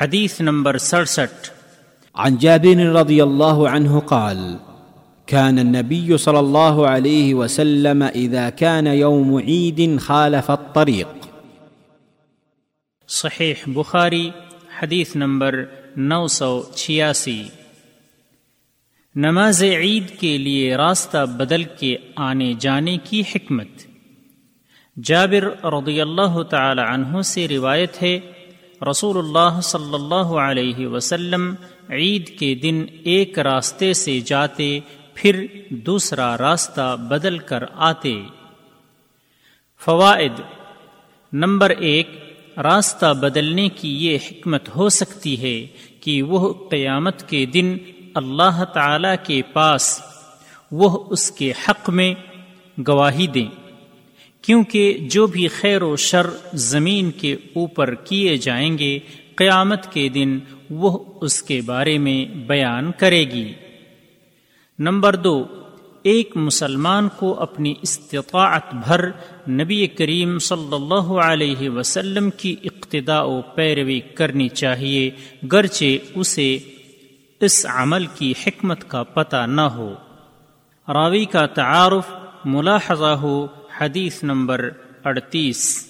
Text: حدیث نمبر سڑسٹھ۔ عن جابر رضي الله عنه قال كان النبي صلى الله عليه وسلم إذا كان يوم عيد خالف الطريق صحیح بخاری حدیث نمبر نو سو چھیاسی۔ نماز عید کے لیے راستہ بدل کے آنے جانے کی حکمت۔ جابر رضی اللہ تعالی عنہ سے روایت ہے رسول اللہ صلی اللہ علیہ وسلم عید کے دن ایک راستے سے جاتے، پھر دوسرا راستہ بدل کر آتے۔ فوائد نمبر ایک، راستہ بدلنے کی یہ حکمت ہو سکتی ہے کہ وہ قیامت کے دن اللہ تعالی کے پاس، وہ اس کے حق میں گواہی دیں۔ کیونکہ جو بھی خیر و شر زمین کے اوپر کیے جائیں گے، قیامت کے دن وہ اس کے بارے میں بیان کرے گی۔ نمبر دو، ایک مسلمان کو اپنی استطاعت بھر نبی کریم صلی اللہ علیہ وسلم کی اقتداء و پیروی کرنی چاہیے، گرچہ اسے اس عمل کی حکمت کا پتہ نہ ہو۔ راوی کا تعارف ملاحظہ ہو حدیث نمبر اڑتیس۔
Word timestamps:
حدیث 0.00 0.40
نمبر 0.40 0.78
سڑسٹھ۔ 0.78 1.50
عن 2.14 2.36
جابر 2.36 2.78
رضي 2.78 3.20
الله 3.20 3.66
عنه 3.66 3.98
قال 4.06 4.56
كان 5.26 5.58
النبي 5.58 6.16
صلى 6.16 6.38
الله 6.38 6.86
عليه 6.88 7.34
وسلم 7.34 8.04
إذا 8.14 8.50
كان 8.50 8.86
يوم 8.86 9.36
عيد 9.36 10.00
خالف 10.00 10.50
الطريق 10.50 11.26
صحیح 13.08 13.54
بخاری 13.66 14.30
حدیث 14.82 15.16
نمبر 15.16 15.64
نو 15.96 16.26
سو 16.26 16.62
چھیاسی۔ 16.74 17.42
نماز 19.16 19.62
عید 19.62 20.20
کے 20.20 20.38
لیے 20.38 20.76
راستہ 20.76 21.26
بدل 21.26 21.64
کے 21.64 21.96
آنے 22.16 22.54
جانے 22.58 22.98
کی 23.04 23.20
حکمت۔ 23.20 23.68
جابر 25.04 25.64
رضی 25.64 26.00
اللہ 26.00 26.42
تعالی 26.42 26.82
عنہ 26.88 27.22
سے 27.22 27.48
روایت 27.48 28.02
ہے 28.02 28.20
رسول 28.82 29.18
اللہ 29.18 29.60
صلی 29.60 29.94
اللہ 29.94 30.30
علیہ 30.40 30.86
وسلم 30.86 31.54
عید 31.88 32.38
کے 32.38 32.54
دن 32.54 32.86
ایک 33.04 33.38
راستے 33.38 33.92
سے 33.92 34.20
جاتے، 34.20 34.80
پھر 35.14 35.46
دوسرا 35.70 36.38
راستہ 36.38 36.96
بدل 36.96 37.38
کر 37.38 37.64
آتے۔ 37.74 38.22
فوائد 39.84 40.40
نمبر 41.32 41.70
ایک، 41.70 42.08
راستہ 42.56 43.14
بدلنے 43.14 43.68
کی 43.68 44.06
یہ 44.06 44.18
حکمت 44.30 44.76
ہو 44.76 44.88
سکتی 44.88 45.42
ہے 45.42 45.66
کہ 46.00 46.22
وہ 46.22 46.54
قیامت 46.70 47.28
کے 47.28 47.46
دن 47.46 47.76
اللہ 48.14 48.64
تعالی 48.64 49.16
کے 49.22 49.42
پاس، 49.42 50.00
وہ 50.72 51.04
اس 51.10 51.30
کے 51.30 51.52
حق 51.68 51.90
میں 51.90 52.14
گواہی 52.88 53.26
دیں۔ 53.26 53.69
کیونکہ 54.42 54.98
جو 55.10 55.26
بھی 55.26 55.48
خیر 55.48 55.82
و 55.82 55.96
شر 55.96 56.26
زمین 56.54 57.10
کے 57.10 57.36
اوپر 57.54 57.94
کیے 57.94 58.36
جائیں 58.36 58.78
گے، 58.78 58.98
قیامت 59.34 59.92
کے 59.92 60.08
دن 60.08 60.38
وہ 60.70 60.98
اس 61.20 61.42
کے 61.42 61.60
بارے 61.66 61.98
میں 61.98 62.24
بیان 62.24 62.90
کرے 62.98 63.24
گی۔ 63.24 63.52
نمبر 64.78 65.16
دو، 65.16 65.46
ایک 66.02 66.36
مسلمان 66.36 67.08
کو 67.16 67.40
اپنی 67.40 67.74
استطاعت 67.82 68.74
بھر 68.74 69.10
نبی 69.50 69.86
کریم 69.86 70.38
صلی 70.38 70.74
اللہ 70.74 71.12
علیہ 71.12 71.70
وسلم 71.70 72.30
کی 72.30 72.56
اقتداء 72.64 73.22
و 73.22 73.42
پیروی 73.42 74.00
کرنی 74.00 74.48
چاہیے، 74.48 75.10
گرچہ 75.52 76.18
اسے 76.18 76.58
اس 77.40 77.66
عمل 77.68 78.06
کی 78.06 78.34
حکمت 78.46 78.90
کا 78.90 79.02
پتہ 79.02 79.46
نہ 79.46 79.60
ہو۔ 79.60 79.94
راوی 80.88 81.24
کا 81.24 81.46
تعارف 81.46 82.12
ملاحظہ 82.44 83.14
ہو 83.22 83.46
حدیث 83.80 84.24
نمبر 84.24 84.70
اڑتیس۔ 85.04 85.89